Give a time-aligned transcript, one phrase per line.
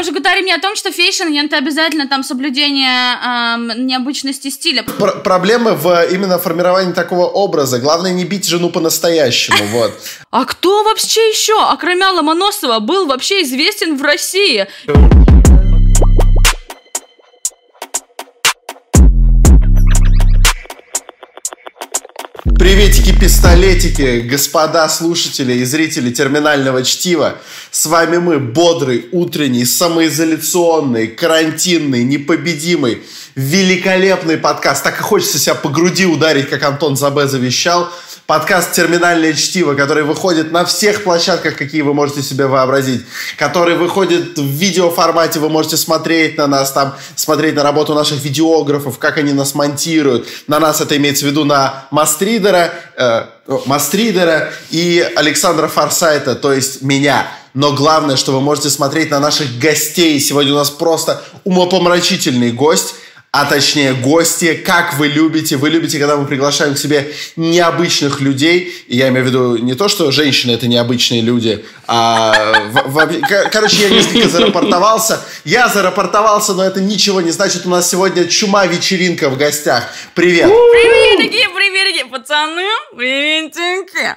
[0.00, 4.82] Może говорим не о том, что fashion, это обязательно там соблюдение эм, необычности стиля.
[4.82, 7.78] Пр проблема в именно формировании такого образа.
[7.78, 9.92] Главное не бить жену по-настоящему, вот.
[10.30, 14.66] А кто вообще еще, окромя Ломоносова, был вообще известен в России?
[22.60, 27.38] Приветики, пистолетики, господа слушатели и зрители терминального чтива.
[27.70, 33.02] С вами мы, бодрый, утренний, самоизоляционный, карантинный, непобедимый,
[33.34, 34.84] великолепный подкаст.
[34.84, 37.90] Так и хочется себя по груди ударить, как Антон Забе завещал.
[38.30, 43.04] Подкаст «Терминальное чтиво», который выходит на всех площадках, какие вы можете себе вообразить.
[43.36, 48.98] Который выходит в видеоформате, вы можете смотреть на нас, там, смотреть на работу наших видеографов,
[48.98, 50.28] как они нас монтируют.
[50.46, 53.24] На нас это имеется в виду на Мастридера, э,
[53.66, 57.26] Мастридера и Александра Форсайта, то есть меня.
[57.52, 60.20] Но главное, что вы можете смотреть на наших гостей.
[60.20, 62.94] Сегодня у нас просто умопомрачительный гость–
[63.32, 65.56] а точнее гости, как вы любите.
[65.56, 68.74] Вы любите, когда мы приглашаем к себе необычных людей.
[68.88, 72.70] И я имею в виду не то, что женщины это необычные люди, а...
[72.70, 75.20] В, в, короче, я несколько зарапортовался.
[75.44, 77.66] Я зарапортовался, но это ничего не значит.
[77.66, 79.84] У нас сегодня чума-вечеринка в гостях.
[80.14, 80.46] Привет!
[80.46, 84.16] Приветики, приветики, пацаны, приветики.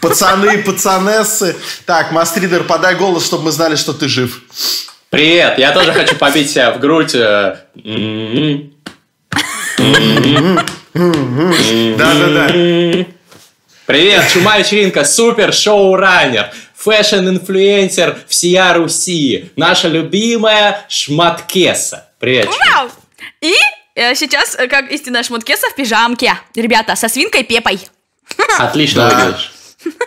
[0.00, 1.56] Пацаны, пацанессы.
[1.86, 4.42] Так, Мастридер, подай голос, чтобы мы знали, что ты жив.
[5.14, 7.14] Привет, я тоже хочу побить себя в грудь.
[7.14, 7.58] Э,
[11.96, 12.48] Да-да-да.
[13.86, 22.08] Привет, Чума вечеринка, супер шоу-раннер, fashion-инфлюенсер всея Руси, наша любимая Шматкеса.
[22.18, 22.48] Привет.
[22.48, 22.88] Вау!
[23.40, 23.54] И
[23.94, 26.34] э, сейчас, э, как истинная Шматкеса в пижамке.
[26.56, 27.78] Ребята, со свинкой Пепой.
[28.58, 29.16] Отлично Да.
[29.26, 29.52] выглядишь.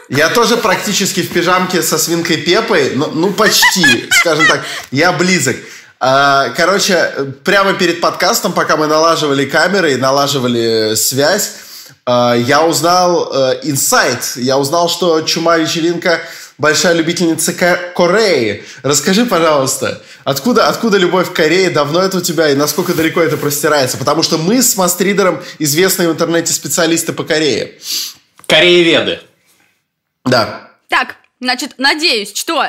[0.10, 5.58] Я тоже практически в пижамке со свинкой Пепой, ну, ну почти, скажем так, я близок.
[6.00, 11.52] А, Короче, прямо перед подкастом, пока мы налаживали камеры и налаживали связь,
[12.06, 14.34] а, я узнал э, инсайт.
[14.36, 16.22] Я узнал, что Чума вечеринка
[16.58, 18.64] большая любительница Ко- Кореи.
[18.84, 23.36] Расскажи, пожалуйста, откуда, откуда любовь к Корее, давно это у тебя и насколько далеко это
[23.36, 23.98] простирается?
[23.98, 27.74] Потому что мы с Мастридером известные в интернете специалисты по Корее.
[28.46, 29.20] Корееведы.
[30.30, 30.72] Да.
[30.88, 32.66] Так, значит, надеюсь, что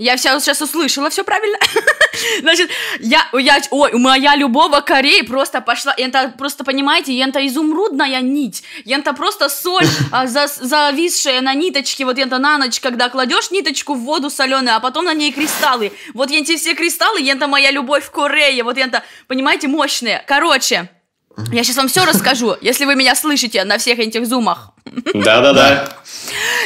[0.00, 1.58] я сейчас, сейчас услышала все правильно.
[2.40, 8.20] Значит, я, я, ой, моя любовь к Корее просто пошла, это просто, понимаете, это изумрудная
[8.22, 13.50] нить, это просто соль, а, за- зависшая на ниточке, вот это на ночь, когда кладешь
[13.50, 15.92] ниточку в воду соленую, а потом на ней кристаллы.
[16.14, 20.24] Вот эти все кристаллы, это моя любовь к Корее, вот это, понимаете, мощные.
[20.26, 20.90] Короче,
[21.52, 24.72] я сейчас вам все расскажу, если вы меня слышите на всех этих зумах.
[25.14, 25.88] Да-да-да.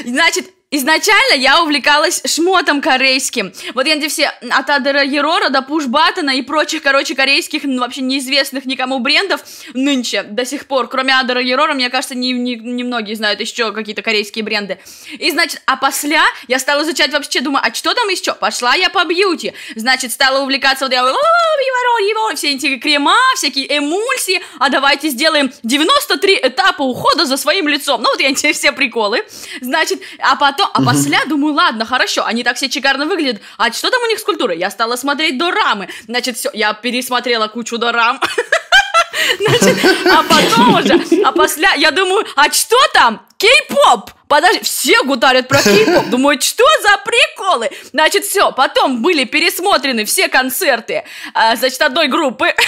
[0.04, 3.53] Значит, изначально я увлекалась шмотом корейским.
[3.75, 8.03] Вот эти все от Адера Ерора до Пуш Баттона и прочих, короче, корейских, ну, вообще
[8.03, 9.43] неизвестных никому брендов
[9.75, 10.89] нынче до сих пор.
[10.89, 14.79] Кроме Адера Ерора, мне кажется, не, не, немногие знают еще какие-то корейские бренды.
[15.19, 18.35] И, значит, а после я стала изучать вообще, думаю, а что там еще?
[18.35, 19.53] Пошла я по бьюти.
[19.75, 25.09] Значит, стала увлекаться вот я, «О, Евро, Евро», все эти крема, всякие эмульсии, а давайте
[25.09, 28.03] сделаем 93 этапа ухода за своим лицом.
[28.03, 29.25] Ну, вот эти все приколы.
[29.61, 33.42] Значит, а потом, а после думаю, ладно, хорошо, они так все шикарно выглядят.
[33.58, 34.58] А что там у них с культурой?
[34.58, 35.88] Я стала смотреть дорамы.
[36.06, 38.20] Значит, все, я пересмотрела кучу дорам.
[39.38, 39.78] Значит,
[40.10, 43.25] а потом уже, а после, я думаю, а что там?
[43.36, 44.10] Кей-поп!
[44.28, 46.08] Подожди, все гутарят про кей-поп.
[46.08, 47.70] Думаю, что за приколы?
[47.92, 52.54] Значит, все, потом были пересмотрены все концерты, а, значит, одной группы.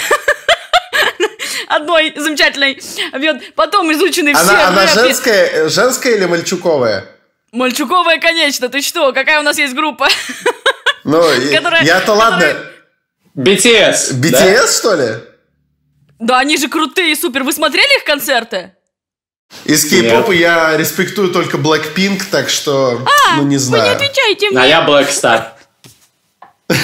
[1.67, 2.81] Одной замечательной.
[3.55, 4.93] Потом изучены все Она, она рэпы.
[4.93, 7.05] женская, женская или мальчуковая?
[7.51, 9.13] Мальчуковая, конечно, ты что?
[9.13, 10.07] Какая у нас есть группа?
[11.03, 11.23] Ну,
[11.83, 12.53] я-то ладно.
[13.37, 14.13] BTS.
[14.19, 15.23] BTS, что ли?
[16.19, 17.43] Да, они же крутые, супер.
[17.43, 18.73] Вы смотрели их концерты?
[19.63, 22.99] Из кей-попа я респектую только Blackpink, так что,
[23.37, 23.95] ну, не Вы не знаю.
[23.95, 24.67] отвечайте А мне.
[24.69, 25.51] я Black Star.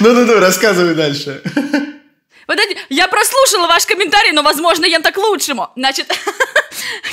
[0.00, 1.42] Ну-ну-ну, рассказывай дальше.
[2.46, 5.70] Подожди, я прослушала ваш комментарий, но, возможно, я так к лучшему.
[5.74, 6.06] Значит,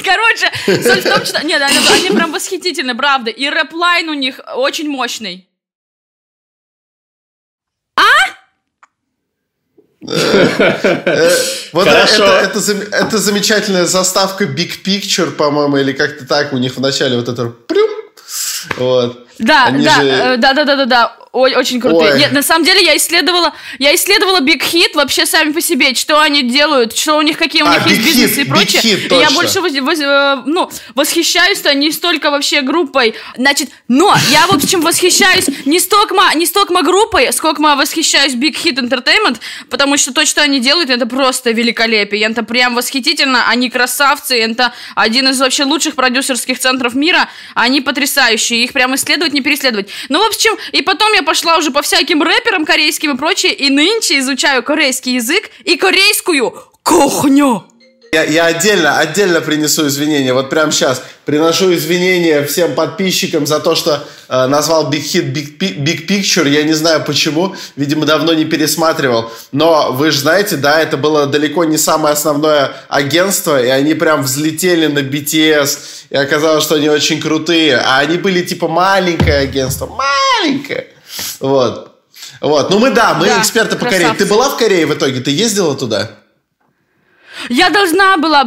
[0.04, 1.46] короче, соль в том, что...
[1.46, 3.32] Нет, они, они прям восхитительны, правда.
[3.32, 5.50] И rap line у них очень мощный.
[10.02, 11.30] Э,
[11.74, 12.26] Вот это, Хорошо.
[12.26, 17.18] это, это это замечательная заставка Big Picture, по-моему, или как-то так у них в начале
[17.18, 17.90] вот это прям.
[18.78, 19.29] Вот.
[19.40, 21.16] Да, Они да, же- да, да, да, да, да.
[21.32, 22.14] Ой, очень крутые.
[22.14, 22.20] Ой.
[22.20, 26.20] Нет, на самом деле я исследовала, я исследовала Big Hit вообще сами по себе, что
[26.20, 28.82] они делают, что у них, какие у А, них есть Big бизнесы Hit, и прочее.
[28.82, 29.36] Hit, и я точно.
[29.36, 34.82] больше воз- воз- э, ну, восхищаюсь-то не столько вообще группой, значит, но я, в общем,
[34.82, 39.38] восхищаюсь не столько, не столько группой, сколько восхищаюсь Big Hit Entertainment,
[39.70, 42.26] потому что то, что они делают, это просто великолепие.
[42.28, 48.64] Это прям восхитительно, они красавцы, это один из вообще лучших продюсерских центров мира, они потрясающие,
[48.64, 49.90] их прям исследовать, не переследовать.
[50.10, 53.70] Ну, в общем, и потом я пошла уже по всяким рэперам корейским и прочее, и
[53.70, 56.54] нынче изучаю корейский язык и корейскую
[56.84, 57.64] кухню.
[58.12, 60.34] Я, я отдельно, отдельно принесу извинения.
[60.34, 65.60] Вот прямо сейчас приношу извинения всем подписчикам за то, что э, назвал Big Hit Big,
[65.60, 66.50] Big Picture.
[66.50, 67.56] Я не знаю почему.
[67.76, 69.32] Видимо, давно не пересматривал.
[69.52, 74.24] Но вы же знаете, да, это было далеко не самое основное агентство, и они прям
[74.24, 75.78] взлетели на BTS.
[76.10, 77.78] И оказалось, что они очень крутые.
[77.78, 79.86] А они были типа маленькое агентство.
[79.86, 80.88] Маленькое.
[81.40, 81.96] Вот.
[82.42, 82.70] Вот.
[82.72, 84.16] Ну мы, да, мы Да, эксперты по Корее.
[84.18, 85.20] Ты была в Корее в итоге?
[85.20, 86.19] Ты ездила туда?
[87.48, 88.44] Я должна была...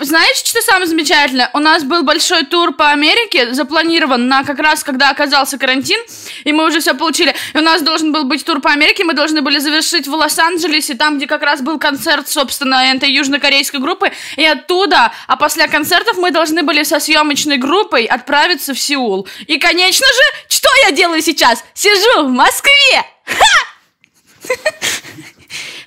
[0.00, 1.50] Знаешь, что самое замечательное?
[1.54, 5.98] У нас был большой тур по Америке, запланирован на как раз, когда оказался карантин,
[6.44, 7.34] и мы уже все получили.
[7.54, 10.94] И у нас должен был быть тур по Америке, мы должны были завершить в Лос-Анджелесе,
[10.94, 16.16] там, где как раз был концерт, собственно, этой южнокорейской группы, и оттуда, а после концертов
[16.18, 19.26] мы должны были со съемочной группой отправиться в Сеул.
[19.46, 21.64] И, конечно же, что я делаю сейчас?
[21.74, 23.04] Сижу в Москве!
[23.24, 24.54] Ха!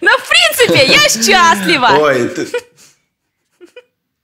[0.01, 1.97] Ну, в принципе, я счастлива!
[1.99, 2.47] Ой, ты...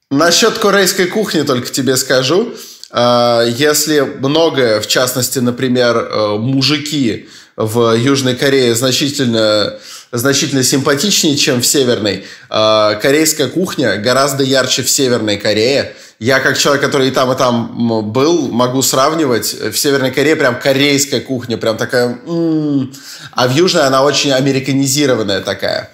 [0.09, 2.53] Насчет корейской кухни только тебе скажу.
[2.91, 9.75] А, Если многое, в частности, например, э, мужики в Южной Корее значительно,
[10.11, 15.95] значительно симпатичнее, чем в Северной, а, корейская кухня гораздо ярче в Северной Корее.
[16.19, 19.53] Я, как человек, который и там, и там был, могу сравнивать.
[19.53, 22.17] В Северной Корее прям корейская кухня, прям такая...
[22.25, 22.93] м.
[23.33, 25.91] А в Южной она очень американизированная такая,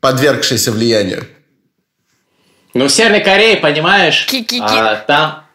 [0.00, 1.26] подвергшаяся влиянию.
[2.74, 4.60] Ну, в Северной Корее, понимаешь, Ки-ки-ки.
[4.60, 5.47] а, там,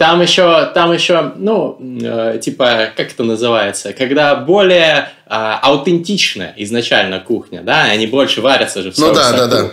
[0.00, 7.20] там еще, там еще, ну, э, типа, как это называется, когда более а, аутентичная изначально
[7.20, 9.70] кухня, да, они больше варятся же в Ну да, да, да.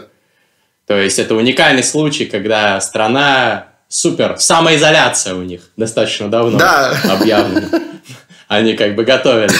[0.86, 6.94] То есть это уникальный случай, когда страна супер, самоизоляция у них достаточно давно Да.
[7.10, 7.70] объявлена.
[8.50, 9.54] Они как бы готовили.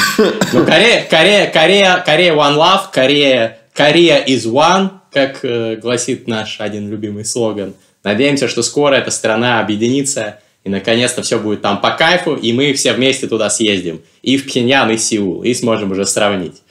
[0.52, 6.60] Ну, Корея, Корея, Корея, Корея One Love, Корея, Корея is One, как э, гласит наш
[6.60, 7.74] один любимый слоган.
[8.04, 12.74] Надеемся, что скоро эта страна объединится, и наконец-то все будет там по кайфу, и мы
[12.74, 14.02] все вместе туда съездим.
[14.22, 16.62] И в Пхеньян, и в Сеул, и сможем уже сравнить.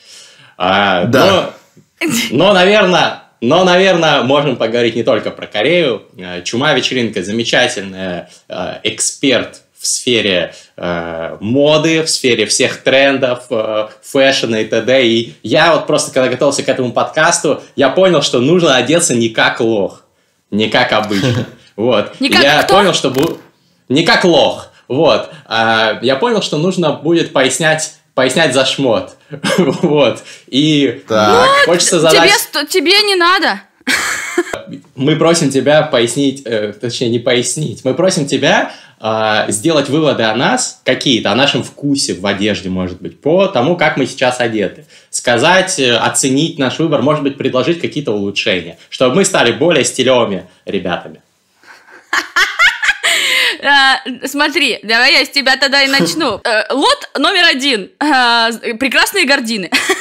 [0.59, 1.53] А, Да.
[2.01, 6.03] но- но, наверное, но, наверное, можем поговорить не только про Корею.
[6.19, 13.89] Э, Чума вечеринка замечательная, э, эксперт в сфере э, моды, в сфере всех трендов, э,
[14.03, 15.07] фэшена и т.д.
[15.07, 19.31] И я вот просто, когда готовился к этому подкасту, я понял, что нужно одеться не
[19.31, 20.03] как лох,
[20.51, 21.47] не как обычно.
[21.77, 22.19] Вот.
[22.21, 22.73] Не как я кто?
[22.77, 23.11] понял, что...
[23.89, 24.69] Не как лох.
[24.89, 25.31] Вот.
[25.47, 29.17] А, я понял, что нужно будет пояснять пояснять за шмот.
[29.83, 30.23] Вот.
[30.49, 31.49] И Так.
[31.67, 32.23] хочется задать...
[32.23, 33.61] Тебе, сто- тебе не надо.
[34.97, 37.85] Мы просим тебя пояснить, э, точнее, не пояснить.
[37.85, 43.01] Мы просим тебя э, сделать выводы о нас какие-то, о нашем вкусе в одежде, может
[43.01, 44.87] быть, по тому, как мы сейчас одеты.
[45.11, 50.47] Сказать, э, оценить наш выбор, может быть, предложить какие-то улучшения, чтобы мы стали более стилевыми
[50.65, 51.21] ребятами.
[53.61, 56.41] Э, смотри, давай я с тебя тогда и начну.
[56.45, 57.91] Э, лот номер один.
[58.01, 59.71] Э, прекрасные гардины.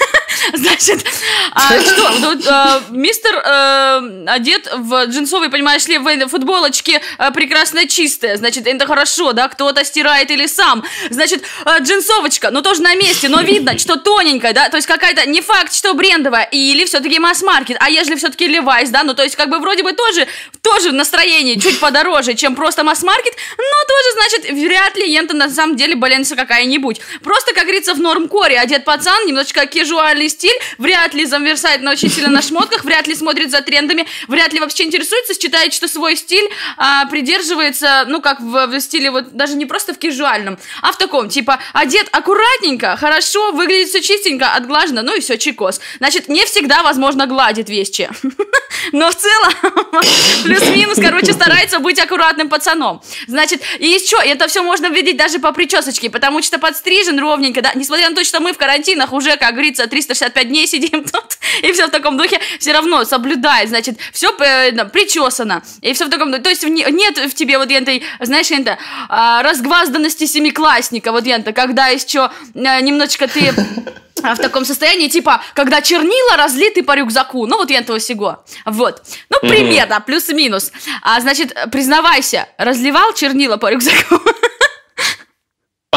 [0.53, 1.05] Значит,
[1.51, 7.87] а, что, тут, э, мистер э, одет в джинсовые, понимаешь ли, в футболочке э, прекрасно
[7.87, 8.37] чистая.
[8.37, 10.83] Значит, это хорошо, да, кто-то стирает или сам.
[11.09, 15.27] Значит, э, джинсовочка, ну тоже на месте, но видно, что тоненькая, да, то есть какая-то,
[15.29, 19.35] не факт, что брендовая, или все-таки масс-маркет, а если все-таки Levi's, да, ну то есть
[19.35, 20.27] как бы вроде бы тоже,
[20.61, 25.75] тоже настроение чуть подороже, чем просто масс-маркет, но тоже, значит, вряд ли ента на самом
[25.75, 27.01] деле баленса какая-нибудь.
[27.23, 32.09] Просто, как говорится, в норм-коре одет пацан, немножечко кежуальный стиль, вряд ли замерзает на очень
[32.09, 36.15] сильно на шмотках, вряд ли смотрит за трендами, вряд ли вообще интересуется, считает, что свой
[36.15, 40.91] стиль а, придерживается, ну, как в, в стиле, вот даже не просто в кежуальном, а
[40.91, 45.79] в таком, типа, одет аккуратненько, хорошо, выглядит все чистенько, отглажено, ну и все, чекос.
[45.97, 48.09] Значит, не всегда возможно гладит вещи.
[48.91, 49.53] Но в целом,
[50.43, 53.01] плюс-минус, короче, старается быть аккуратным пацаном.
[53.27, 57.71] Значит, и еще, это все можно видеть даже по причесочке, потому что подстрижен ровненько, да,
[57.75, 59.87] несмотря на то, что мы в карантинах уже, как говорится,
[60.29, 64.35] 365 пять дней сидим тут, и все в таком духе, все равно соблюдай, значит, все
[64.39, 68.51] э, причесано, и все в таком духе, то есть нет в тебе вот этой, знаешь,
[68.51, 68.77] это,
[69.09, 73.53] а, разгвазданности семиклассника, вот это, когда еще э, немножечко ты
[74.35, 77.45] в таком состоянии, типа, когда чернила разлиты по рюкзаку.
[77.45, 78.43] Ну, вот я этого всего.
[78.65, 79.03] Вот.
[79.29, 80.71] Ну, примерно, плюс-минус.
[81.03, 84.19] А, значит, признавайся, разливал чернила по рюкзаку?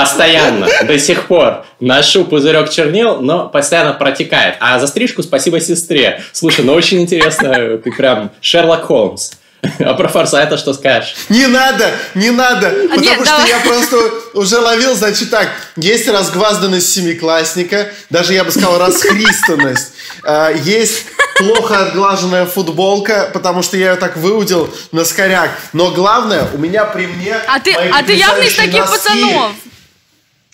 [0.00, 4.56] Постоянно, до сих пор ношу пузырек чернил, но постоянно протекает.
[4.60, 6.22] А за стрижку спасибо сестре.
[6.32, 9.32] Слушай, ну очень интересно, ты прям Шерлок Холмс.
[9.80, 11.16] А про Форсайта что скажешь?
[11.28, 13.48] Не надо, не надо, а потому нет, что давай.
[13.48, 13.96] я просто
[14.34, 21.06] уже ловил, значит так, есть разгвазданность семиклассника, даже я бы сказал расхристанность, а, есть
[21.38, 26.84] плохо отглаженная футболка, потому что я ее так выудил на скоряк, но главное, у меня
[26.84, 29.52] при мне А ты, а ты явно из таких носки, пацанов.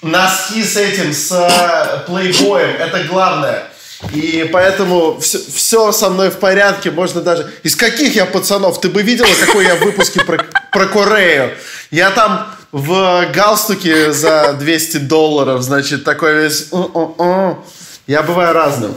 [0.04, 3.64] Носки с этим, с э, плейбоем, это главное.
[4.12, 7.50] И поэтому все, все со мной в порядке, можно даже...
[7.62, 8.78] Из каких я пацанов?
[8.80, 11.54] Ты бы видела, какой я в выпуске про, про Корею?
[11.90, 16.68] Я там в галстуке за 200 долларов, значит, такой весь...
[18.06, 18.94] Я бываю разным.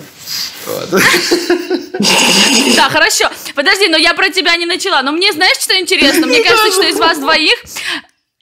[2.75, 3.29] Да, хорошо.
[3.55, 5.01] Подожди, но я про тебя не начала.
[5.01, 6.27] Но мне знаешь, что интересно?
[6.27, 7.55] Мне кажется, что из вас двоих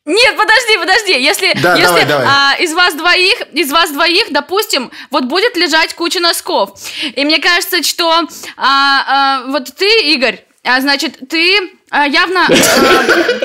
[0.05, 1.21] нет, подожди, подожди.
[1.21, 2.27] Если, да, если давай, давай.
[2.27, 7.39] А, из вас двоих, из вас двоих, допустим, вот будет лежать куча носков, и мне
[7.39, 8.25] кажется, что а,
[8.57, 12.50] а, вот ты, Игорь, а, значит, ты а, явно а,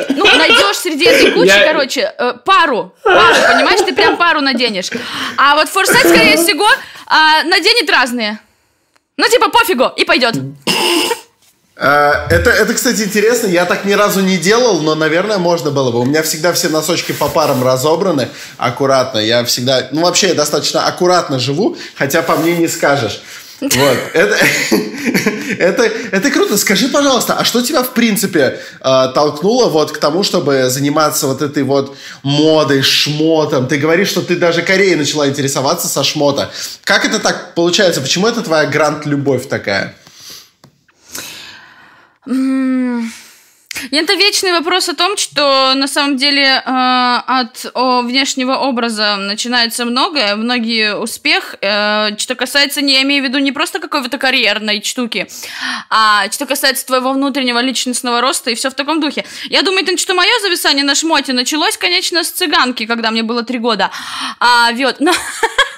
[0.08, 1.64] ну, найдешь среди этой кучи, Я...
[1.64, 4.90] короче, а, пару, пару, понимаешь, ты прям пару наденешь.
[5.36, 6.68] А вот форсайт, скорее всего,
[7.06, 8.38] а, наденет разные.
[9.16, 10.34] Ну, типа, пофигу, и пойдет.
[11.80, 13.46] Э, это, это, кстати, интересно.
[13.46, 16.00] Я так ни разу не делал, но, наверное, можно было бы.
[16.00, 19.18] У меня всегда все носочки по парам разобраны аккуратно.
[19.18, 19.88] Я всегда...
[19.90, 23.22] Ну, вообще, я достаточно аккуратно живу, хотя по мне не скажешь.
[23.60, 23.72] Вот.
[24.14, 24.36] Это,
[25.58, 25.82] это,
[26.12, 26.56] это круто.
[26.56, 31.42] Скажи, пожалуйста, а что тебя, в принципе, э, толкнуло вот к тому, чтобы заниматься вот
[31.42, 33.68] этой вот модой, шмотом?
[33.68, 36.50] Ты говоришь, что ты даже Кореей начала интересоваться со шмота.
[36.84, 38.00] Как это так получается?
[38.00, 39.94] Почему это твоя грант-любовь такая?
[43.92, 49.84] Это вечный вопрос о том, что на самом деле э, от о, внешнего образа начинается
[49.84, 51.54] многое, многие успех.
[51.62, 55.28] Э, что касается, не я имею в виду не просто какой-то карьерной штуки,
[55.88, 59.24] а что касается твоего внутреннего личностного роста и все в таком духе.
[59.44, 63.44] Я думаю, это что мое зависание на шмоте началось, конечно, с цыганки, когда мне было
[63.44, 63.90] три года.
[64.40, 65.12] А, вот, но...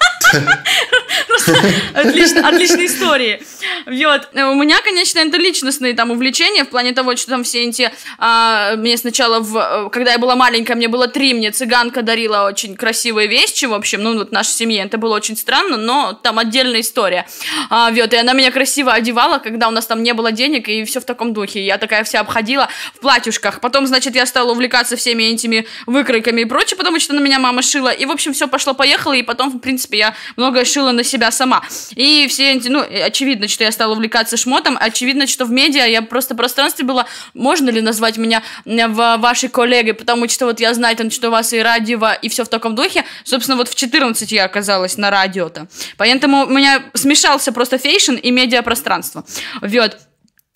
[1.94, 3.42] Отлично, отличные истории.
[3.86, 4.28] Вот.
[4.32, 7.90] У меня, конечно, это личностные там увлечения в плане того, что там все эти...
[8.18, 13.28] А, мне сначала, когда я была маленькая, мне было три, мне цыганка дарила очень красивые
[13.28, 14.84] вещи, в общем, ну, вот нашей семье.
[14.84, 17.26] Это было очень странно, но там отдельная история.
[17.70, 20.84] А, вот, и она меня красиво одевала, когда у нас там не было денег, и
[20.84, 21.64] все в таком духе.
[21.64, 23.60] Я такая вся обходила в платьюшках.
[23.60, 27.62] Потом, значит, я стала увлекаться всеми этими выкройками и прочее, потому что на меня мама
[27.62, 27.90] шила.
[27.90, 31.62] И, в общем, все пошло-поехало, и потом, в принципе, я многое шила на себя сама.
[31.94, 36.34] И все ну, очевидно, что я стала увлекаться шмотом, очевидно, что в медиа я просто
[36.34, 40.96] в пространстве была, можно ли назвать меня в вашей коллегой, потому что вот я знаю,
[40.96, 43.04] там, что у вас и радио, и все в таком духе.
[43.24, 45.66] Собственно, вот в 14 я оказалась на радио-то.
[45.96, 49.24] Поэтому у меня смешался просто fashion и медиапространство.
[49.60, 49.98] Вот.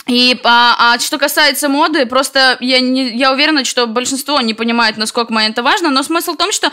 [0.07, 4.97] И а, а что касается моды, просто я, не, я уверена, что большинство не понимает,
[4.97, 6.71] насколько мне это важно, но смысл в том, что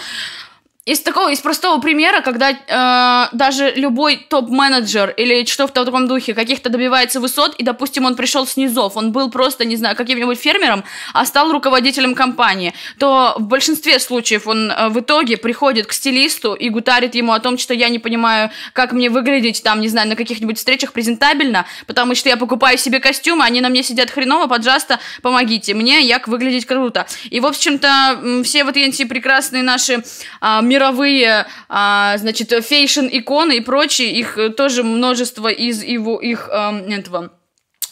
[0.86, 6.34] из такого, из простого примера, когда э, даже любой топ-менеджер или что в таком духе
[6.34, 10.38] каких-то добивается высот, и, допустим, он пришел с низов, он был просто, не знаю, каким-нибудь
[10.38, 15.94] фермером, а стал руководителем компании, то в большинстве случаев он э, в итоге приходит к
[15.94, 19.88] стилисту и гутарит ему о том, что я не понимаю, как мне выглядеть там, не
[19.88, 24.12] знаю, на каких-нибудь встречах презентабельно, потому что я покупаю себе костюмы, они на мне сидят
[24.12, 27.08] хреново, пожалуйста, помогите мне, як выглядеть круто.
[27.30, 30.04] И, в общем-то, все вот эти прекрасные наши
[30.42, 37.32] э, мировые, а, значит, фейшн-иконы и прочие, их тоже множество из его, их, а, этого,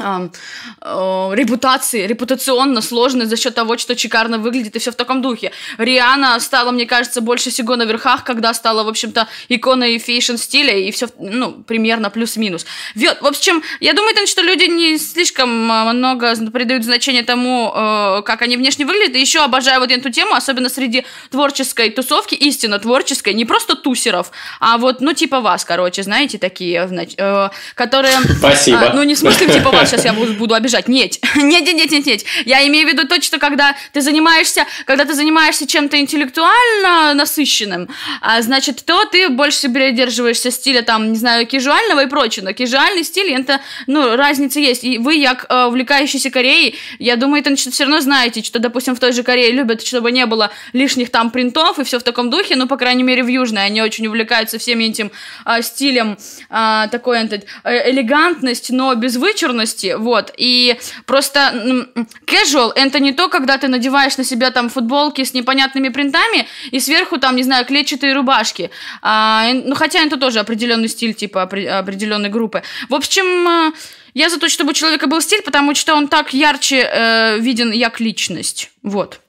[0.01, 5.51] э, репутации, репутационно сложной за счет того, что шикарно выглядит и все в таком духе.
[5.77, 10.91] Риана стала, мне кажется, больше всего на верхах, когда стала, в общем-то, иконой фейшн-стиля и
[10.91, 12.65] все, ну, примерно плюс-минус.
[12.96, 18.41] В общем, я думаю, что люди не слишком а, много придают значение тому, э, как
[18.41, 23.34] они внешне выглядят, и еще обожаю вот эту тему, особенно среди творческой тусовки, истинно творческой,
[23.34, 28.17] не просто тусеров, а вот, ну, типа вас, короче, знаете, такие, э, которые...
[28.38, 28.77] Спасибо.
[28.79, 30.88] Э, ну, не в смысле типа вас, сейчас я буду, обижать.
[30.88, 32.24] Нет, нет, нет, нет, нет, нет.
[32.45, 37.89] Я имею в виду то, что когда ты занимаешься, когда ты занимаешься чем-то интеллектуально насыщенным,
[38.21, 42.45] а, значит, то ты больше придерживаешься стиля, там, не знаю, кижуального и прочего.
[42.45, 44.83] Но кижуальный стиль, это, ну, разница есть.
[44.83, 49.00] И вы, как э, увлекающийся Кореей, я думаю, это все равно знаете, что, допустим, в
[49.00, 52.55] той же Корее любят, чтобы не было лишних там принтов и все в таком духе,
[52.55, 55.12] ну, по крайней мере, в Южной они очень увлекаются всем этим
[55.45, 56.17] э, стилем
[56.50, 60.33] э, такой э, элегантность, но без вычурности, вот.
[60.38, 61.88] И просто
[62.25, 66.79] casual это не то, когда ты надеваешь на себя там футболки с непонятными принтами и
[66.79, 68.71] сверху там, не знаю, клетчатые рубашки.
[69.01, 72.63] А, ну, хотя это тоже определенный стиль, типа определенной группы.
[72.89, 73.71] В общем, э,
[74.13, 77.71] я за то, чтобы у человека был стиль, потому что он так ярче э, виден,
[77.71, 78.71] як личность.
[78.83, 79.19] Вот.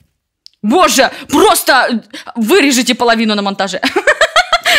[0.63, 2.03] Боже, просто
[2.37, 3.81] вырежите половину на монтаже.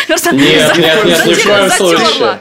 [0.08, 2.40] Нет, нет, нет, ни в коем случае.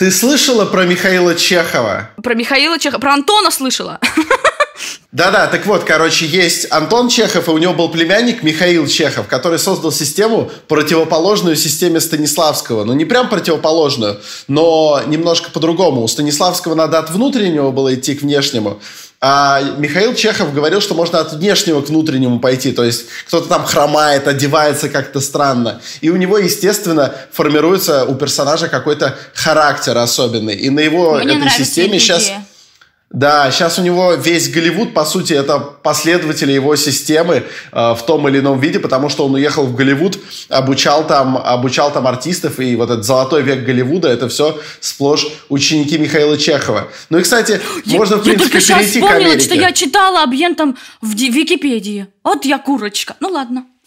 [0.00, 2.08] Ты слышала про Михаила Чехова?
[2.22, 3.02] Про Михаила Чехова?
[3.02, 4.00] Про Антона слышала.
[5.12, 9.58] Да-да, так вот, короче, есть Антон Чехов, и у него был племянник Михаил Чехов, который
[9.58, 12.84] создал систему, противоположную системе Станиславского.
[12.84, 16.02] Ну, не прям противоположную, но немножко по-другому.
[16.02, 18.80] У Станиславского надо от внутреннего было идти к внешнему.
[19.22, 22.72] А Михаил Чехов говорил, что можно от внешнего к внутреннему пойти.
[22.72, 25.82] То есть кто-то там хромает, одевается как-то странно.
[26.00, 30.54] И у него, естественно, формируется у персонажа какой-то характер особенный.
[30.54, 32.30] И на его Мне этой системе сейчас...
[33.12, 38.28] Да, сейчас у него весь Голливуд, по сути, это последователи его системы э, в том
[38.28, 40.16] или ином виде, потому что он уехал в Голливуд,
[40.48, 45.98] обучал там, обучал там артистов, и вот этот золотой век Голливуда, это все сплошь ученики
[45.98, 46.86] Михаила Чехова.
[47.08, 49.40] Ну и, кстати, я, можно, в принципе, я только перейти к Америке.
[49.40, 52.06] что я читала об ентом в Википедии.
[52.22, 53.16] Вот я курочка.
[53.18, 53.64] Ну ладно.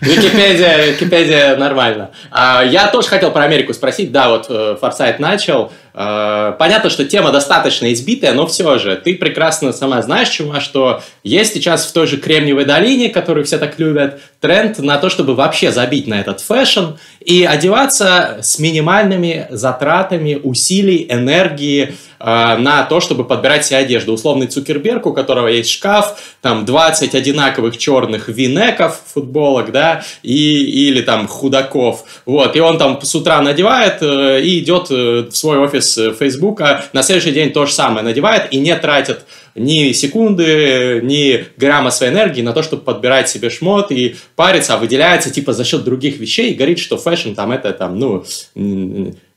[0.00, 2.12] Википедия, Википедия нормально.
[2.30, 4.12] А, я тоже хотел про Америку спросить.
[4.12, 5.72] Да, вот э, Форсайт начал.
[5.92, 8.96] А, понятно, что тема достаточно избитая, но все же.
[8.96, 13.58] Ты прекрасно сама знаешь, Чума, что есть сейчас в той же Кремниевой долине, которую все
[13.58, 19.46] так любят, тренд на то, чтобы вообще забить на этот fashion и одеваться с минимальными
[19.50, 24.12] затратами усилий, энергии, Э, на то, чтобы подбирать себе одежду.
[24.12, 30.88] Условный Цукерберг, у которого есть шкаф, там 20 одинаковых черных v-neck ов, футболок, да, и,
[30.88, 32.04] или там худаков.
[32.26, 36.84] Вот, и он там с утра надевает э, и идет э, в свой офис Фейсбука,
[36.92, 39.20] на следующий день то же самое надевает и не тратит
[39.54, 44.76] ни секунды, ни грамма своей энергии на то, чтобы подбирать себе шмот и париться, а
[44.76, 48.24] выделяется типа за счет других вещей и говорит, что fashion там это там, ну,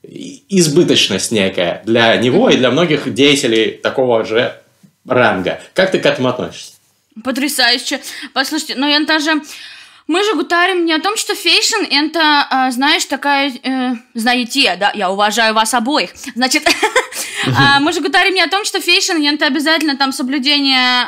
[0.03, 4.55] избыточность некая для него и для многих деятелей такого же
[5.07, 5.59] ранга.
[5.73, 6.73] Как ты к этому относишься?
[7.23, 8.01] Потрясающе.
[8.33, 9.41] Послушайте, ну я даже...
[10.05, 14.91] Мы же гутарим не о том, что fashion это, а, знаешь, такая, э, знаете, да,
[14.93, 16.09] я уважаю вас обоих.
[16.35, 16.63] Значит,
[17.57, 21.07] А, мы же говорим не о том, что fashion это обязательно там соблюдение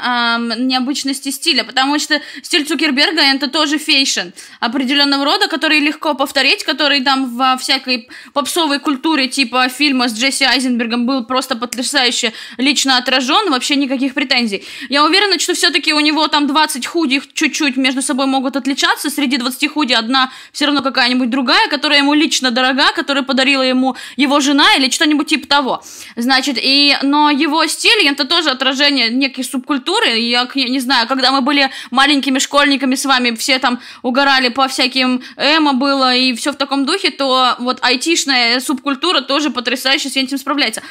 [0.58, 7.02] необычности стиля, потому что стиль Цукерберга это тоже fashion определенного рода, который легко повторить, который
[7.02, 13.50] там во всякой попсовой культуре типа фильма с Джесси Айзенбергом был просто потрясающе лично отражен,
[13.50, 14.63] вообще никаких претензий.
[14.89, 19.38] Я уверена, что все-таки у него там 20 худи чуть-чуть между собой могут отличаться, среди
[19.38, 24.39] 20 худи одна все равно какая-нибудь другая, которая ему лично дорога, которую подарила ему его
[24.39, 25.84] жена или что-нибудь типа того.
[26.26, 30.18] Значит, и, но его стиль, это тоже отражение некой субкультуры.
[30.18, 35.22] Я, не знаю, когда мы были маленькими школьниками с вами, все там угорали по всяким
[35.38, 40.40] эмо было и все в таком духе, то вот айтишная субкультура тоже потрясающе с этим
[40.40, 40.82] справляется.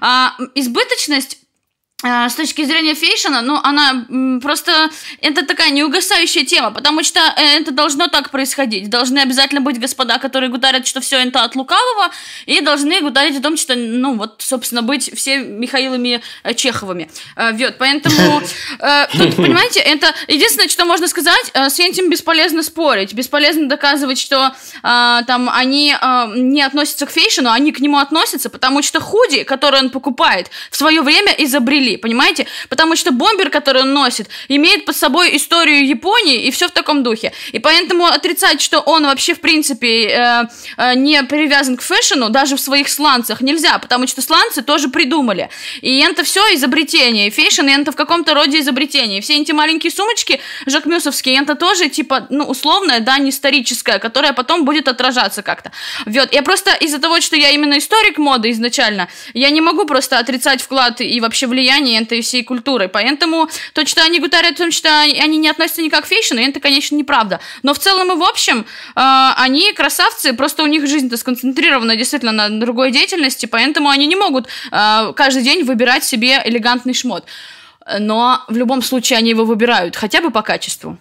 [0.00, 1.38] А, избыточность
[2.04, 4.04] с точки зрения фейшена, ну, она
[4.42, 4.90] просто,
[5.22, 8.90] это такая неугасающая тема, потому что э, это должно так происходить.
[8.90, 12.10] Должны обязательно быть господа, которые гутарят, что все это от лукавого,
[12.44, 17.10] и должны гутарить о том, что, ну, вот, собственно, быть все Михаилами э, Чеховыми.
[17.36, 18.40] Э, вот, поэтому,
[19.12, 25.50] тут, понимаете, это единственное, что можно сказать, с этим бесполезно спорить, бесполезно доказывать, что там
[25.50, 25.94] они
[26.34, 30.50] не относятся к fashion у, они к нему относятся, потому что худи, который он покупает,
[30.70, 32.46] в свое время изобрели понимаете?
[32.68, 37.02] Потому что бомбер, который он носит, имеет под собой историю Японии и все в таком
[37.02, 37.32] духе.
[37.52, 40.42] И поэтому отрицать, что он вообще, в принципе, э,
[40.76, 44.88] э, не привязан к fashion у, даже в своих сланцах, нельзя, потому что сланцы тоже
[44.88, 45.50] придумали.
[45.80, 47.28] И это все изобретение.
[47.28, 49.20] И fashion, это в каком-то роде изобретение.
[49.20, 54.64] Все эти маленькие сумочки жакмюсовские, это тоже, типа, ну, условная, да, не историческая, которая потом
[54.64, 55.72] будет отражаться как-то.
[56.06, 56.32] Вот.
[56.32, 60.62] Я просто из-за того, что я именно историк моды изначально, я не могу просто отрицать
[60.62, 62.88] вклад и вообще влияние влияния этой всей культуры.
[62.88, 66.60] Поэтому то, что они гутарят о том, что они не относятся никак к фейшину, это,
[66.60, 67.40] конечно, неправда.
[67.62, 72.32] Но в целом и в общем, э, они красавцы, просто у них жизнь-то сконцентрирована действительно
[72.32, 77.24] на другой деятельности, поэтому они не могут э, каждый день выбирать себе элегантный шмот.
[77.98, 80.96] Но в любом случае они его выбирают, хотя бы по качеству.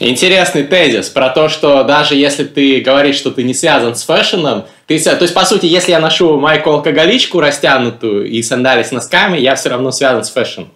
[0.00, 4.64] Интересный тезис про то, что даже если ты говоришь, что ты не связан с фэшном,
[4.86, 9.38] ты, то есть, по сути, если я ношу майку алкоголичку растянутую и сандали с носками,
[9.38, 10.70] я все равно связан с фэшном.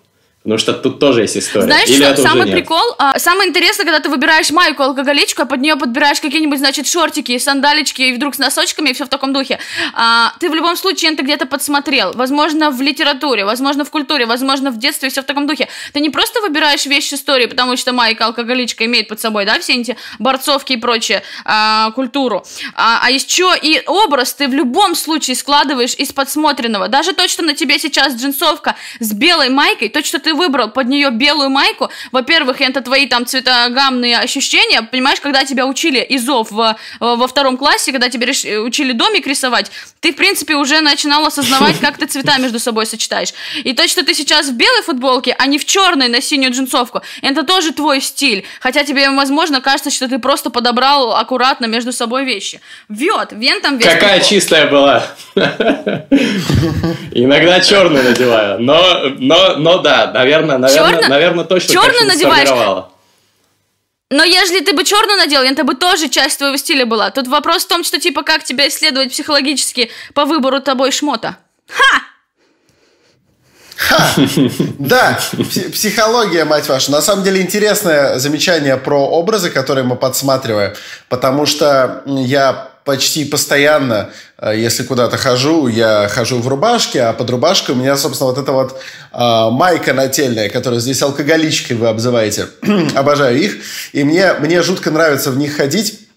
[0.48, 1.66] Потому что тут тоже есть история.
[1.66, 5.60] Знаешь, Или что, самый прикол, а, самое интересное, когда ты выбираешь майку алкоголичку, а под
[5.60, 9.58] нее подбираешь какие-нибудь, значит, шортики, сандалечки, и вдруг с носочками, и все в таком духе.
[9.92, 12.12] А, ты в любом случае это где-то подсмотрел.
[12.14, 15.68] Возможно, в литературе, возможно, в культуре, возможно, в детстве, все в таком духе.
[15.92, 19.74] Ты не просто выбираешь вещи истории, потому что майка алкоголичка имеет под собой, да, все
[19.74, 22.42] эти борцовки и прочее, а, культуру.
[22.74, 26.88] А, а еще и образ ты в любом случае складываешь из подсмотренного.
[26.88, 30.88] Даже то, что на тебе сейчас джинсовка с белой майкой, то, что ты выбрал под
[30.88, 36.76] нее белую майку, во-первых, это твои там цветогамные ощущения, понимаешь, когда тебя учили изов в,
[37.00, 38.28] во втором классе, когда тебя
[38.62, 39.70] учили домик рисовать,
[40.00, 43.34] ты, в принципе, уже начинал осознавать, как ты цвета между собой сочетаешь.
[43.64, 47.02] И то, что ты сейчас в белой футболке, а не в черной на синюю джинсовку,
[47.22, 48.44] это тоже твой стиль.
[48.60, 52.60] Хотя тебе, возможно, кажется, что ты просто подобрал аккуратно между собой вещи.
[52.88, 54.28] Вет, вен там весь Какая прикол.
[54.28, 55.04] чистая была.
[57.12, 58.60] Иногда черную надеваю.
[58.60, 61.08] Но, но, но да, наверное, наверное, Черно?
[61.08, 62.88] наверное точно Черную надеваешь?
[64.10, 67.10] Но если ты бы черную надел, это бы тоже часть твоего стиля была.
[67.10, 71.36] Тут вопрос в том, что типа как тебя исследовать психологически по выбору тобой шмота.
[71.68, 72.00] Ха!
[73.76, 74.14] Ха!
[74.78, 75.20] Да,
[75.72, 76.90] психология, мать ваша.
[76.90, 80.74] На самом деле интересное замечание про образы, которые мы подсматриваем,
[81.08, 87.28] потому что я почти постоянно, э, если куда-то хожу, я хожу в рубашке, а под
[87.28, 88.80] рубашкой у меня, собственно, вот эта вот
[89.12, 92.46] э, майка нательная, которую здесь алкоголичкой вы обзываете.
[92.94, 93.58] Обожаю их.
[93.92, 96.07] И мне, мне жутко нравится в них ходить.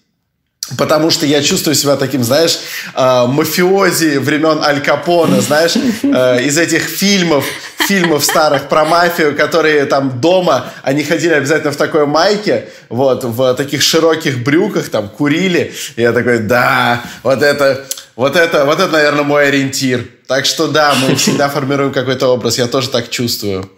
[0.78, 2.58] Потому что я чувствую себя таким, знаешь,
[2.94, 7.44] э, мафиози времен Аль Капона, знаешь, э, из этих фильмов,
[7.78, 13.54] фильмов старых про мафию, которые там дома, они ходили обязательно в такой майке, вот, в
[13.54, 15.74] таких широких брюках, там, курили.
[15.96, 20.06] И я такой, да, вот это, вот это, вот это, наверное, мой ориентир.
[20.28, 23.68] Так что да, мы всегда формируем какой-то образ, я тоже так чувствую.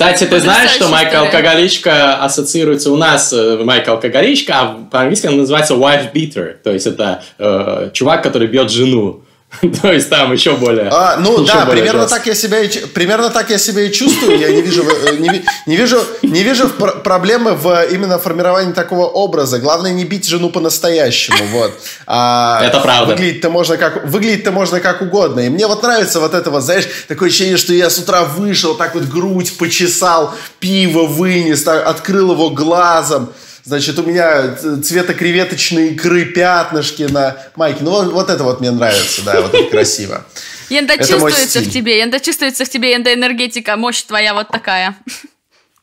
[0.00, 5.36] Кстати, ты знаешь, что Майка Алкоголичка ассоциируется у нас, э, Майка Алкоголичка, а по-английски она
[5.36, 9.24] называется wife beater, то есть это э, чувак, который бьет жену.
[9.82, 10.88] То есть там еще более.
[10.90, 14.38] А, ну да, примерно так я себя и, примерно так я себя и чувствую.
[14.38, 19.58] Я не вижу, э, не, не вижу, не вижу проблемы в именно формировании такого образа.
[19.58, 21.72] Главное не бить жену по-настоящему, вот.
[22.06, 23.14] А это правда.
[23.14, 25.40] Выглядеть-то можно как выглядеть-то можно как угодно.
[25.40, 28.76] И мне вот нравится вот это вот, знаешь, такое ощущение, что я с утра вышел,
[28.76, 33.32] так вот грудь почесал, пиво вынес, так, открыл его глазом.
[33.64, 37.78] Значит, у меня цвета креветочной икры пятнышки на майке.
[37.82, 40.24] Ну, вот, вот это вот мне нравится, да, вот это красиво.
[40.70, 44.96] Янда это чувствуется в тебе, Янда чувствуется в тебе, Янда энергетика, мощь твоя вот такая.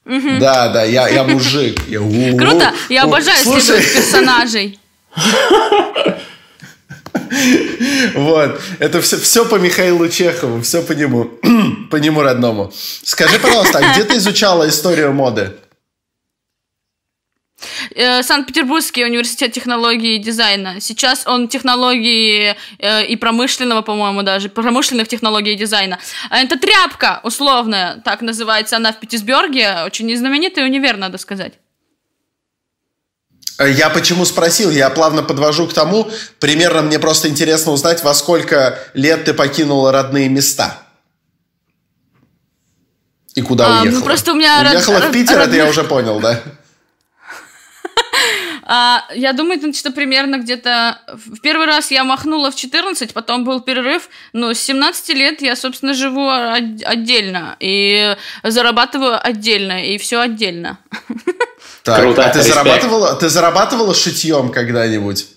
[0.05, 1.81] Да, да, я, я мужик.
[1.87, 1.99] Я,
[2.37, 4.79] Круто, я обожаю следовать персонажей.
[8.15, 8.61] Вот.
[8.79, 11.25] Это все, все по Михаилу Чехову, все по нему,
[11.91, 12.71] по нему родному.
[13.03, 15.51] Скажи, пожалуйста, а где ты изучала историю моды?
[17.97, 20.79] Э, Санкт-Петербургский университет технологии и дизайна.
[20.79, 25.97] Сейчас он технологии э, и промышленного, по-моему, даже, промышленных технологий и дизайна.
[26.29, 29.77] А это тряпка, условная, так называется она в Петербурге.
[29.83, 31.53] Очень знаменитый универ, надо сказать.
[33.57, 34.69] Э, я почему спросил?
[34.69, 36.07] Я плавно подвожу к тому,
[36.39, 40.83] примерно мне просто интересно узнать, во сколько лет ты покинула родные места.
[43.33, 43.99] И куда а, уехала?
[43.99, 44.61] Ну, просто у меня...
[44.71, 45.09] Уехала род...
[45.09, 45.47] в Питер, род...
[45.47, 46.43] это я уже понял, да?
[48.69, 50.99] А, я думаю, что примерно где-то...
[51.07, 54.09] В первый раз я махнула в 14, потом был перерыв.
[54.33, 57.55] Но с 17 лет я, собственно, живу отдельно.
[57.61, 59.85] И зарабатываю отдельно.
[59.85, 60.79] И все отдельно.
[61.83, 65.27] Так, Круто, а ты зарабатывала, ты зарабатывала шитьем когда-нибудь?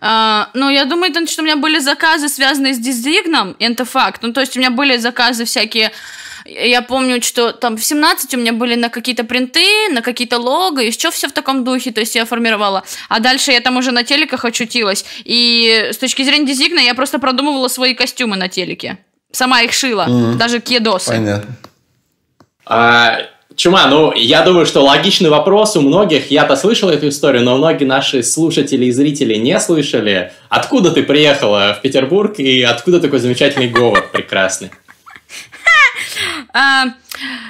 [0.00, 4.22] Uh, ну, я думаю, что у меня были заказы, связанные с дизайном, это факт.
[4.22, 5.92] Ну, то есть у меня были заказы всякие
[6.48, 10.80] я помню, что там в 17 у меня были на какие-то принты, на какие-то лого,
[10.80, 12.84] еще все в таком духе, то есть я формировала.
[13.08, 15.04] А дальше я там уже на телеках очутилась.
[15.24, 18.98] И с точки зрения дизайна я просто продумывала свои костюмы на телеке.
[19.32, 20.34] Сама их шила, mm-hmm.
[20.34, 21.10] даже кедосы.
[21.10, 21.56] Понятно.
[22.64, 23.18] А
[23.56, 26.30] Чума, ну, я думаю, что логичный вопрос у многих.
[26.30, 30.32] Я-то слышал эту историю, но многие наши слушатели и зрители не слышали.
[30.50, 34.70] Откуда ты приехала в Петербург и откуда такой замечательный говор прекрасный?
[36.58, 36.86] А,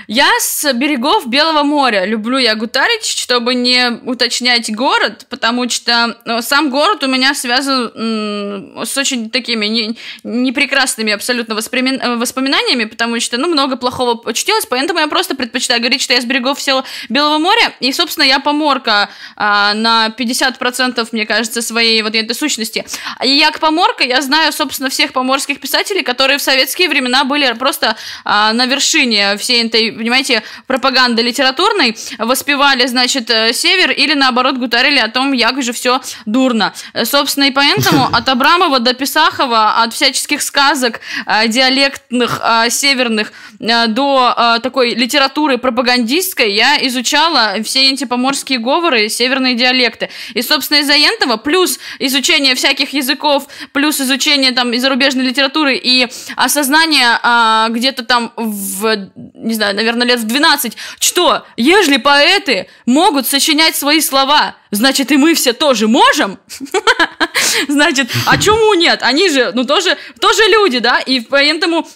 [0.07, 2.05] я с берегов Белого моря.
[2.05, 8.77] Люблю я гутарить, чтобы не уточнять город, потому что ну, сам город у меня связан
[8.85, 15.09] с очень такими не, непрекрасными абсолютно воспоминаниями, потому что, ну, много плохого почтилось, поэтому я
[15.09, 19.75] просто предпочитаю говорить, что я с берегов всего Белого моря, и, собственно, я поморка а,
[19.75, 22.85] на 50%, мне кажется, своей вот этой сущности.
[23.25, 27.53] И я к поморка, я знаю, собственно, всех поморских писателей, которые в советские времена были
[27.55, 34.57] просто а, на вершине всей этой понимаете, пропаганды литературной, воспевали, значит, э, север или, наоборот,
[34.57, 36.73] гутарили о том, як же все дурно.
[36.93, 44.59] Э, собственно, и поэтому от Абрамова до Писахова, от всяческих сказок э, диалектных, северных, до
[44.63, 50.11] такой литературы пропагандистской я изучала все эти поморские говоры, северные диалекты.
[50.35, 57.19] И, собственно, из-за этого, плюс изучение всяких языков, плюс изучение там зарубежной литературы и осознание
[57.23, 59.11] а, где-то там в,
[59.47, 65.17] не знаю, наверное, лет в 12, что, ежели поэты могут сочинять свои слова, значит, и
[65.17, 66.39] мы все тоже можем?
[67.69, 69.01] Значит, а чему нет?
[69.03, 70.99] Они же, ну, тоже, тоже люди, да?
[70.99, 71.89] И поэтому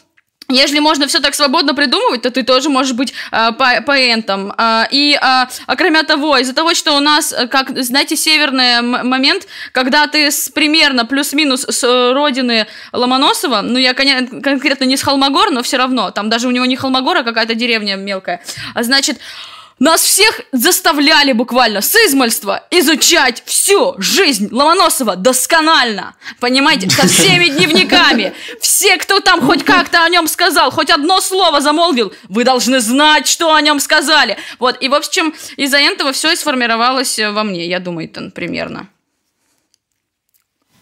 [0.51, 4.53] если можно все так свободно придумывать, то ты тоже можешь быть э, по поэтом.
[4.57, 9.47] Э, и, э, а кроме того, из-за того, что у нас, как, знаете, северный момент,
[9.73, 15.03] когда ты с, примерно плюс-минус с э, родины Ломоносова, ну, я кон конкретно не с
[15.03, 18.43] Холмогор, но все равно, там даже у него не Холмогор, а какая-то деревня мелкая,
[18.75, 19.19] а значит,
[19.81, 26.15] нас всех заставляли буквально с измальства изучать всю жизнь Ломоносова досконально.
[26.39, 28.35] Понимаете, со всеми дневниками.
[28.61, 33.27] Все, кто там хоть как-то о нем сказал, хоть одно слово замолвил, вы должны знать,
[33.27, 34.37] что о нем сказали.
[34.59, 38.89] Вот, и в общем, из-за этого все и сформировалось во мне, я думаю, это примерно.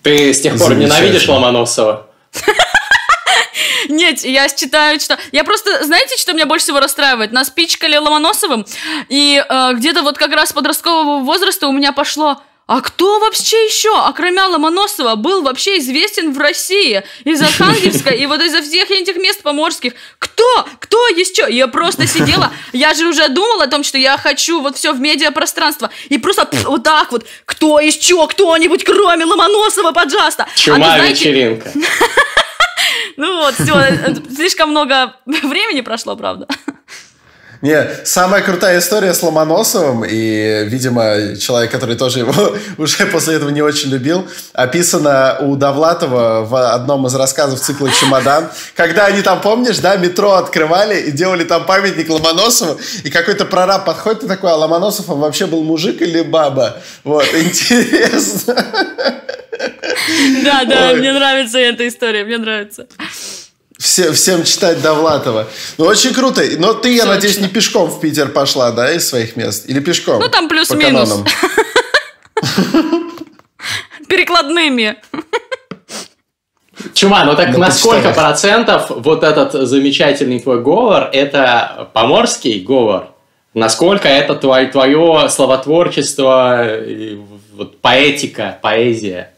[0.02, 2.07] Ты с тех пор ненавидишь Ломоносова?
[3.88, 5.18] Нет, я считаю, что...
[5.32, 5.84] Я просто...
[5.84, 7.32] Знаете, что меня больше всего расстраивает?
[7.32, 8.66] Нас пичкали Ломоносовым,
[9.08, 12.40] и э, где-то вот как раз подросткового возраста у меня пошло...
[12.68, 17.02] А кто вообще еще, окромя Ломоносова, был вообще известен в России?
[17.24, 19.94] Из Архангельска и вот из-за всех этих мест поморских.
[20.18, 20.44] Кто?
[20.78, 21.46] Кто еще?
[21.48, 25.00] Я просто сидела, я же уже думала о том, что я хочу вот все в
[25.00, 25.88] медиапространство.
[26.10, 27.26] И просто пф, вот так вот.
[27.46, 28.28] Кто еще?
[28.28, 30.46] Кто-нибудь, кроме Ломоносова, пожалуйста?
[30.54, 31.72] Чума а вечеринка.
[33.18, 36.46] Ну вот, все, слишком много времени прошло, правда.
[37.60, 43.50] Не, самая крутая история с Ломоносовым, и, видимо, человек, который тоже его уже после этого
[43.50, 49.40] не очень любил, описана у Довлатова в одном из рассказов цикла «Чемодан», когда они там,
[49.40, 54.52] помнишь, да, метро открывали и делали там памятник Ломоносову, и какой-то прораб подходит и такой,
[54.52, 56.76] а Ломоносов он вообще был мужик или баба?
[57.02, 58.64] Вот, интересно.
[60.44, 62.86] Да, да, мне нравится эта история, мне нравится.
[63.78, 65.46] Все, всем читать Довлатова.
[65.76, 66.42] Ну, очень круто.
[66.58, 67.14] Но ты, я Точно.
[67.14, 69.68] надеюсь, не пешком в Питер пошла, да, из своих мест?
[69.68, 70.20] Или пешком?
[70.20, 71.22] Ну, там плюс-минус.
[74.08, 74.96] Перекладными.
[76.94, 83.10] Чума, ну так ну, на сколько процентов вот этот замечательный твой говор, это поморский говор?
[83.54, 86.68] Насколько это твое, твое словотворчество,
[87.54, 89.32] вот, поэтика, поэзия,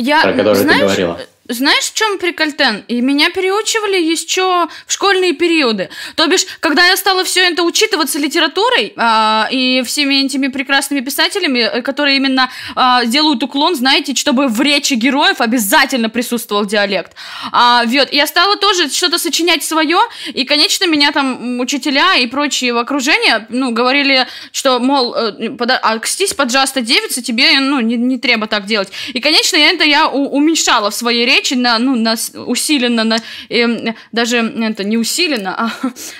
[0.00, 1.20] Я, про которую знаешь, ты говорила?
[1.50, 2.84] Знаешь, в чем прикольтен?
[2.88, 5.90] И меня переучивали еще в школьные периоды.
[6.16, 11.60] То бишь, когда я стала все это учитываться литературой а, и всеми этими прекрасными писателями,
[11.60, 17.12] э, которые именно а, делают уклон, знаете, чтобы в речи героев обязательно присутствовал диалект.
[17.52, 19.98] А, вот, я стала тоже что-то сочинять свое,
[20.32, 25.78] и, конечно, меня там учителя и прочие в окружении, ну, говорили, что, мол, э, пода-
[25.78, 28.88] окстись, поджаста девица, тебе, ну, не, не треба так делать.
[29.12, 33.04] И, конечно, я это я у- уменьшала в своей речи, речи на, ну, на, усиленно,
[33.04, 33.16] на,
[33.48, 35.72] э, даже это не усиленно,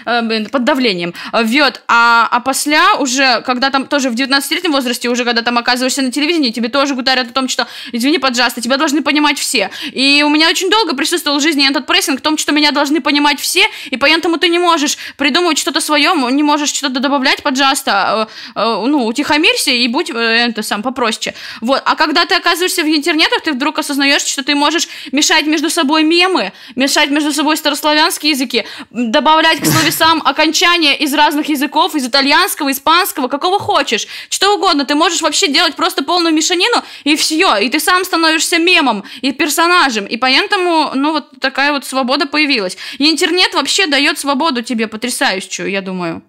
[0.06, 1.82] а э, под давлением вьет.
[1.88, 6.10] А, а после уже, когда там тоже в 19-летнем возрасте, уже когда там оказываешься на
[6.10, 9.70] телевидении, тебе тоже говорят о том, что, извини, пожалуйста, тебя должны понимать все.
[9.92, 13.00] И у меня очень долго присутствовал в жизни этот прессинг в том, что меня должны
[13.00, 18.28] понимать все, и поэтому ты не можешь придумывать что-то свое, не можешь что-то добавлять, пожалуйста,
[18.56, 21.34] э, э, ну, утихомирься и будь э, это сам попроще.
[21.60, 21.82] Вот.
[21.84, 26.02] А когда ты оказываешься в интернетах, ты вдруг осознаешь, что ты можешь мешать между собой
[26.02, 32.70] мемы, мешать между собой старославянские языки, добавлять к словесам окончания из разных языков, из итальянского,
[32.70, 34.84] испанского, какого хочешь, что угодно.
[34.84, 37.56] Ты можешь вообще делать просто полную мешанину, и все.
[37.56, 40.06] И ты сам становишься мемом и персонажем.
[40.06, 42.76] И поэтому, ну, вот такая вот свобода появилась.
[42.98, 46.22] И интернет вообще дает свободу тебе потрясающую, я думаю.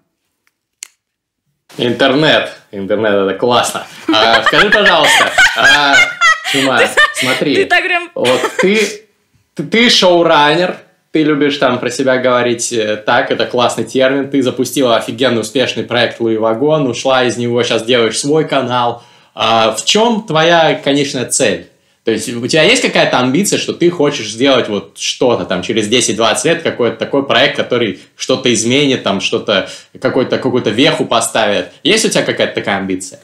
[1.78, 2.52] Интернет.
[2.70, 3.86] Интернет, это классно.
[4.12, 5.94] А, скажи, пожалуйста, а,
[6.52, 6.80] Чума,
[7.14, 7.54] смотри.
[7.56, 8.10] Ты так прям...
[8.14, 8.78] Вот ты,
[9.54, 10.76] ты, ты шоураннер,
[11.12, 14.30] ты любишь там про себя говорить э, так, это классный термин.
[14.30, 19.02] Ты запустила офигенный успешный проект Луи Вагон, ушла из него, сейчас делаешь свой канал.
[19.34, 21.68] А в чем твоя конечная цель?
[22.04, 25.88] То есть у тебя есть какая-то амбиция, что ты хочешь сделать вот что-то там через
[25.88, 31.68] 10-20 лет, какой-то такой проект, который что-то изменит, там что-то, какой-то какую-то веху поставит.
[31.84, 33.20] Есть у тебя какая-то такая амбиция?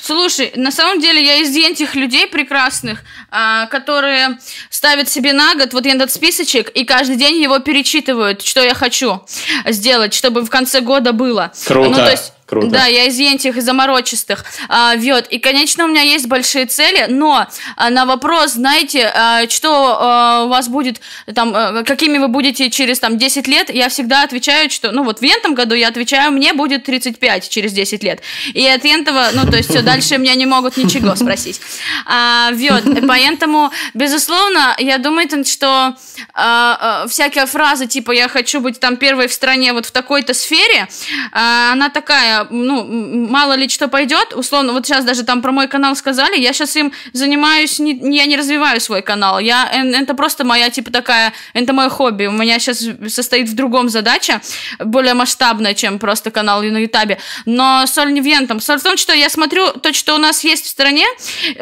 [0.00, 4.38] Слушай, на самом деле я из этих людей прекрасных, а, которые
[4.70, 9.20] ставят себе на год вот этот списочек и каждый день его перечитывают, что я хочу
[9.66, 11.52] сделать, чтобы в конце года было.
[11.66, 11.90] Круто.
[11.90, 12.66] Ну, то есть Круто.
[12.66, 14.44] Да, я из этих, из заморочистых.
[14.68, 15.28] А, вот.
[15.28, 20.44] И, конечно, у меня есть большие цели, но а, на вопрос, знаете, а, что а,
[20.46, 21.00] у вас будет,
[21.32, 25.22] там, какими вы будете через там, 10 лет, я всегда отвечаю, что, ну вот в
[25.22, 28.20] этом году я отвечаю, мне будет 35 через 10 лет.
[28.52, 31.60] И от этого, ну, то есть все, дальше меня не могут ничего спросить.
[32.04, 32.82] А, вот.
[33.06, 35.94] Поэтому, безусловно, я думаю, что
[36.34, 40.34] а, а, всякие фразы, типа, я хочу быть там первой в стране вот в такой-то
[40.34, 40.88] сфере,
[41.32, 42.84] а, она такая, ну,
[43.28, 46.76] мало ли что пойдет, условно, вот сейчас даже там про мой канал сказали, я сейчас
[46.76, 51.72] им занимаюсь, не, я не развиваю свой канал, я, это просто моя, типа, такая, это
[51.72, 54.40] мое хобби, у меня сейчас состоит в другом задача,
[54.78, 58.96] более масштабная, чем просто канал на ютабе, но соль не в этом, соль в том,
[58.96, 61.06] что я смотрю то, что у нас есть в стране,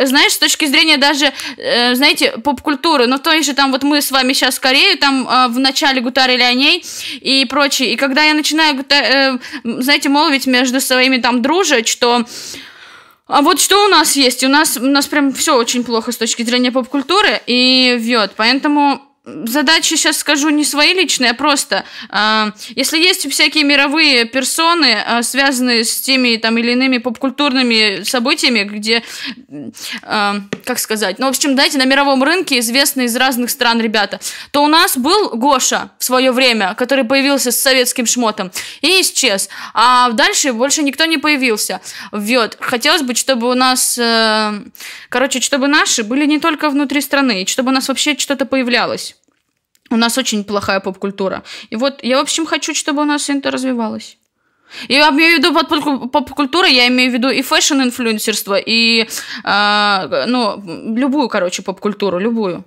[0.04, 4.10] знаешь, с точки зрения даже, э, знаете, поп-культуры, ну, то есть там вот мы с
[4.10, 6.84] вами сейчас в Корею, там э, в начале гутарили о ней
[7.20, 12.24] и прочее, и когда я начинаю, э, знаете, молвить между между своими там дружить, что
[13.26, 14.42] а вот что у нас есть?
[14.42, 18.32] У нас, у нас прям все очень плохо с точки зрения поп-культуры и вьет.
[18.36, 19.02] Поэтому
[19.44, 25.22] задачи сейчас скажу не свои личные, а просто э, если есть всякие мировые персоны, э,
[25.22, 29.02] связанные с теми там или иными попкультурными событиями, где,
[30.02, 34.20] э, как сказать, ну, в общем, дайте на мировом рынке известные из разных стран ребята,
[34.50, 39.48] то у нас был Гоша в свое время, который появился с советским шмотом и исчез,
[39.74, 41.80] а дальше больше никто не появился.
[42.12, 42.56] Вот.
[42.60, 44.52] Хотелось бы, чтобы у нас, э,
[45.08, 49.17] короче, чтобы наши были не только внутри страны, чтобы у нас вообще что-то появлялось.
[49.90, 51.42] У нас очень плохая поп-культура.
[51.70, 54.18] И вот я, в общем, хочу, чтобы у нас это развивалось.
[54.88, 59.08] Я имею в виду под поп-культурой, я имею в виду и фэшн-инфлюенсерство, и,
[59.44, 60.62] э, ну,
[60.94, 62.64] любую, короче, поп-культуру, любую.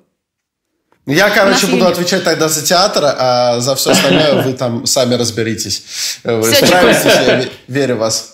[1.06, 6.20] Я, короче, буду отвечать тогда за театр, а за все остальное вы там сами разберитесь.
[6.24, 8.31] Вы справитесь, я верю в вас.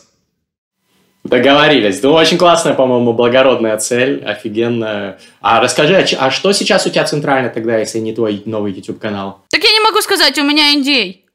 [1.28, 2.02] Договорились.
[2.02, 5.20] Ну, очень классная, по-моему, благородная цель, офигенная.
[5.42, 9.42] А расскажи, а, а что сейчас у тебя центрально тогда, если не твой новый YouTube-канал?
[9.50, 11.26] Так я не могу сказать, у меня индей.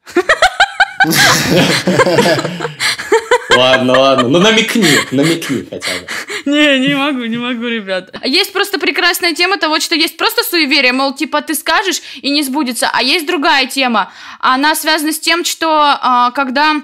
[3.54, 4.28] Ладно, ладно.
[4.28, 6.06] Ну, намекни, намекни хотя бы.
[6.46, 8.10] Не, не могу, не могу, ребят.
[8.24, 12.42] Есть просто прекрасная тема того, что есть просто суеверие, мол, типа, ты скажешь и не
[12.42, 12.90] сбудется.
[12.92, 14.10] А есть другая тема.
[14.40, 16.82] Она связана с тем, что а, когда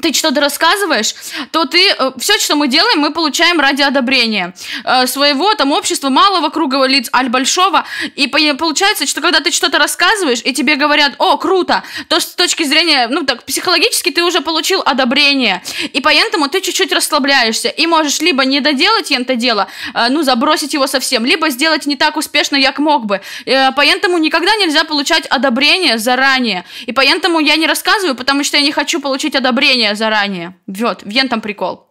[0.00, 1.14] ты что-то рассказываешь,
[1.50, 6.08] то ты э, все, что мы делаем, мы получаем ради одобрения э, своего там общества,
[6.08, 7.84] малого круга лиц, аль большого.
[8.16, 12.62] И получается, что когда ты что-то рассказываешь, и тебе говорят, о, круто, то с точки
[12.62, 15.62] зрения, ну так, психологически ты уже получил одобрение.
[15.92, 20.72] И поэтому ты чуть-чуть расслабляешься и можешь либо не доделать это дело, э, ну, забросить
[20.72, 23.20] его совсем, либо сделать не так успешно, как мог бы.
[23.76, 26.64] Поэтому никогда нельзя получать одобрение заранее.
[26.86, 30.54] И поэтому я не рассказываю, потому что я не хочу получить одобрение давление заранее.
[30.66, 31.86] Вот, в там прикол.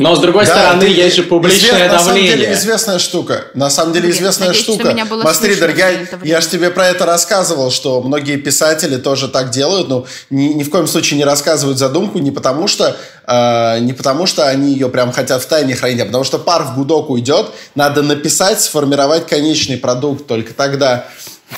[0.00, 1.90] Но с другой да, стороны, есть же публичное извест, давление.
[1.90, 3.44] На самом деле известная штука.
[3.54, 5.06] На самом деле известная Надеюсь, штука.
[5.24, 5.90] Мастридер, я,
[6.22, 10.62] я же тебе про это рассказывал, что многие писатели тоже так делают, но ни, ни
[10.62, 14.88] в коем случае не рассказывают задумку не потому, что, э, не потому что они ее
[14.88, 19.26] прям хотят в тайне хранить, а потому что пар в гудок уйдет, надо написать, сформировать
[19.26, 21.08] конечный продукт, только тогда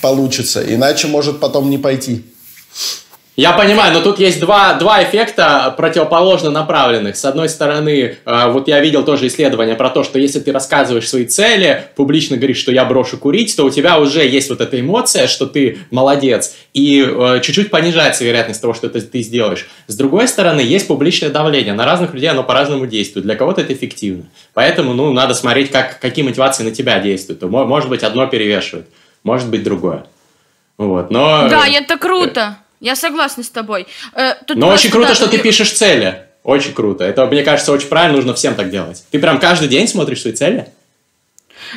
[0.00, 2.24] получится, иначе может потом не пойти.
[3.36, 7.16] Я понимаю, но тут есть два, два эффекта противоположно направленных.
[7.16, 11.08] С одной стороны, э, вот я видел тоже исследование про то, что если ты рассказываешь
[11.08, 14.78] свои цели, публично говоришь, что я брошу курить, то у тебя уже есть вот эта
[14.78, 19.68] эмоция, что ты молодец, и э, чуть-чуть понижается вероятность того, что это ты сделаешь.
[19.86, 21.72] С другой стороны, есть публичное давление.
[21.72, 23.24] На разных людей оно по-разному действует.
[23.24, 24.24] Для кого-то это эффективно.
[24.54, 27.40] Поэтому, ну, надо смотреть, как, какие мотивации на тебя действуют.
[27.42, 28.86] Может быть, одно перевешивает,
[29.22, 30.04] может быть, другое.
[30.76, 31.48] Вот, но...
[31.48, 32.58] Да, это круто.
[32.80, 33.86] Я согласна с тобой.
[34.14, 36.26] Э, Но очень круто, что ты пишешь цели.
[36.42, 37.04] Очень круто.
[37.04, 39.04] Это, мне кажется, очень правильно, нужно всем так делать.
[39.10, 40.68] Ты прям каждый день смотришь свои цели?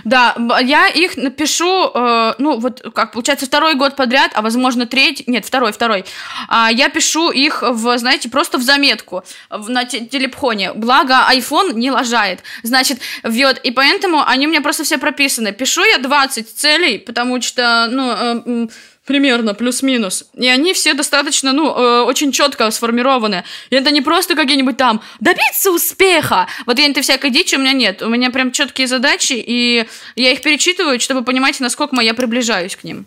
[0.05, 5.25] Да, я их напишу, э, ну, вот как получается, второй год подряд, а возможно третий,
[5.27, 6.05] нет, второй, второй.
[6.47, 10.73] А, я пишу их, в, знаете, просто в заметку в, на те- телепхоне.
[10.73, 12.39] Благо, iPhone не лажает.
[12.63, 15.51] Значит, вот, и поэтому они у меня просто все прописаны.
[15.51, 18.67] Пишу я 20 целей, потому что, ну, э,
[19.05, 20.25] примерно, плюс-минус.
[20.33, 23.43] И они все достаточно, ну, э, очень четко сформированы.
[23.69, 26.47] И это не просто какие-нибудь там добиться успеха.
[26.65, 28.01] Вот я этой всякой дичи у меня нет.
[28.01, 29.85] У меня прям четкие задачи, и
[30.15, 33.05] я их перечитываю, чтобы понимать, насколько я приближаюсь к ним.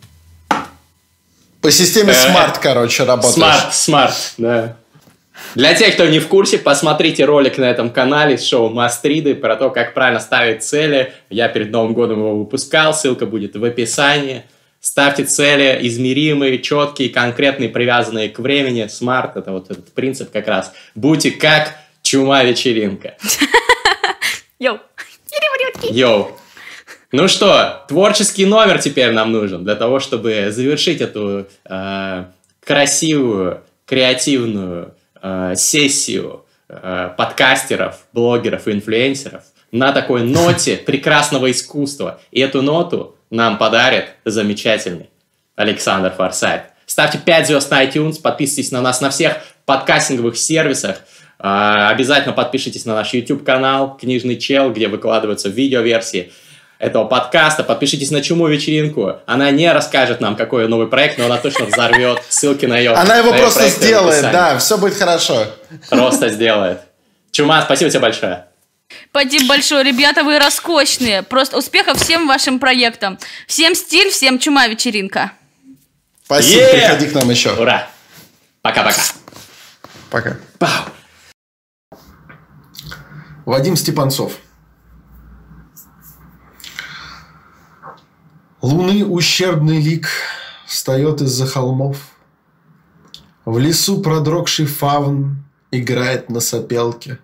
[1.63, 3.35] По системе Э, SMART, короче, работаешь.
[3.35, 4.77] SMART, SMART, да.
[5.55, 9.57] Для тех, кто не в курсе, посмотрите ролик на этом канале с шоу Мастриды про
[9.57, 11.13] то, как правильно ставить цели.
[11.31, 14.45] Я перед Новым годом его выпускал, ссылка будет в описании.
[14.81, 18.87] Ставьте цели измеримые, четкие, конкретные, привязанные к времени.
[18.87, 20.73] SMART – это вот этот принцип как раз.
[20.95, 23.17] Будьте как чума-вечеринка.
[24.59, 24.79] Yo.
[25.83, 26.39] Yo.
[27.13, 32.25] Ну что, творческий номер теперь нам нужен для того, чтобы завершить эту э,
[32.65, 42.21] красивую, креативную э, сессию э, подкастеров, блогеров и инфлюенсеров на такой ноте прекрасного искусства.
[42.31, 45.11] И эту ноту нам подарит замечательный
[45.57, 46.63] Александр Форсайт.
[46.87, 50.99] Ставьте 5 звезд на iTunes, подписывайтесь на нас на всех подкастинговых сервисах.
[51.39, 56.33] А, Обязательно подпишитесь на наш YouTube-канал «Книжный чел», где выкладываются видеоверсии
[56.79, 57.65] этого подкаста.
[57.65, 59.17] Подпишитесь на Чуму вечеринку.
[59.27, 62.23] Она не расскажет нам, какой новый проект, но она точно взорвет.
[62.29, 65.47] Ссылки на ее Она его на просто сделает, да, все будет хорошо.
[65.91, 66.81] Просто сделает.
[67.33, 68.47] Чума, спасибо тебе большое.
[69.11, 71.23] Спасибо большое, ребята, вы роскошные.
[71.23, 73.19] Просто успехов всем вашим проектам.
[73.47, 75.33] Всем стиль, всем чума вечеринка.
[76.25, 76.73] Спасибо, Е!
[76.73, 77.53] приходи к нам еще.
[77.53, 77.89] Ура.
[78.63, 79.03] Пока-пока.
[80.11, 80.37] Пока.
[80.59, 80.87] Пау.
[83.45, 84.33] Вадим Степанцов.
[88.61, 90.09] Луны ущербный лик
[90.67, 91.99] встает из-за холмов.
[93.45, 97.19] В лесу продрогший фавн играет на сопелке.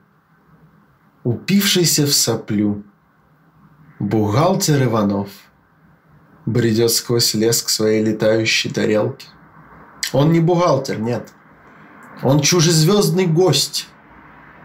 [1.24, 2.82] Упившийся в соплю
[4.00, 5.28] бухгалтер Иванов
[6.46, 9.28] бредет сквозь лес к своей летающей тарелке.
[10.12, 11.28] Он не бухгалтер, нет.
[12.24, 13.86] Он чужезвездный гость,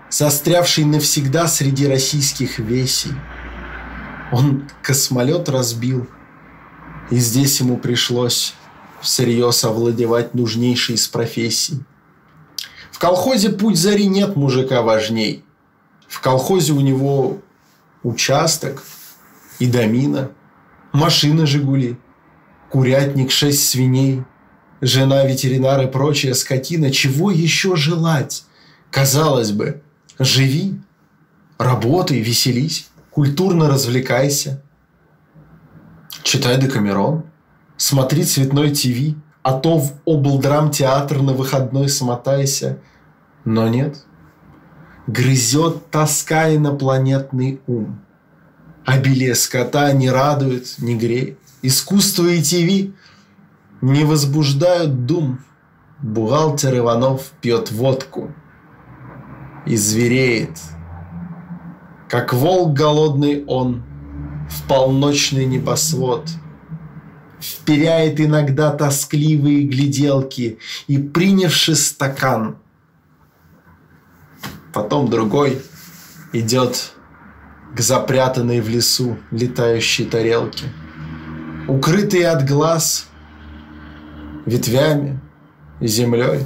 [0.09, 3.13] застрявший навсегда среди российских весей.
[4.31, 6.07] Он космолет разбил,
[7.11, 8.55] и здесь ему пришлось
[9.01, 11.83] всерьез овладевать нужнейшей из профессий.
[12.91, 15.45] В колхозе путь зари нет мужика важней.
[16.07, 17.39] В колхозе у него
[18.03, 18.83] участок
[19.59, 20.31] и домина,
[20.93, 21.97] машина «Жигули»,
[22.69, 24.23] курятник, шесть свиней,
[24.81, 26.91] жена, ветеринар и прочая скотина.
[26.91, 28.45] Чего еще желать?
[28.91, 29.81] Казалось бы,
[30.19, 30.79] живи,
[31.57, 34.61] работай, веселись, культурно развлекайся.
[36.23, 37.23] Читай Декамерон,
[37.77, 42.79] смотри цветной ТВ, а то в облдрам-театр на выходной смотайся.
[43.45, 44.05] Но нет,
[45.07, 47.99] грызет тоска инопланетный ум.
[48.85, 51.39] Обилие скота не радует, не греет.
[51.61, 52.93] Искусство и ТВ
[53.81, 55.39] не возбуждают дум.
[55.99, 58.31] Бухгалтер Иванов пьет водку
[59.65, 60.51] и звереет.
[62.07, 63.83] Как волк голодный он
[64.49, 66.29] в полночный небосвод
[67.41, 72.57] Вперяет иногда тоскливые гляделки И, принявши стакан,
[74.77, 75.59] потом другой
[76.33, 76.91] идет
[77.75, 80.65] к запрятанной в лесу летающей тарелке.
[81.67, 83.07] Укрытые от глаз
[84.45, 85.19] ветвями
[85.79, 86.45] и землей,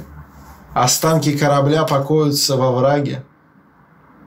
[0.72, 3.22] останки корабля покоятся во враге,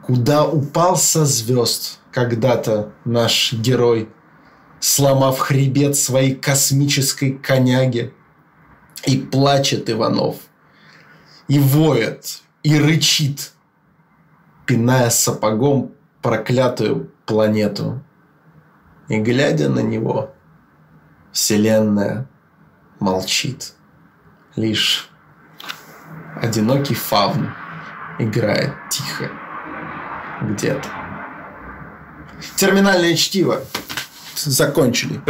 [0.05, 4.09] куда упал со звезд когда-то наш герой,
[4.79, 8.13] сломав хребет своей космической коняги.
[9.07, 10.35] И плачет Иванов,
[11.47, 13.54] и воет, и рычит,
[14.65, 15.91] пиная сапогом
[16.21, 18.03] проклятую планету.
[19.07, 20.33] И глядя на него,
[21.31, 22.27] Вселенная
[22.99, 23.73] молчит.
[24.55, 25.09] Лишь
[26.41, 27.53] одинокий фавн
[28.19, 29.29] играет тихо
[30.41, 30.87] где-то.
[32.55, 33.61] Терминальное чтиво.
[34.35, 35.21] Закончили.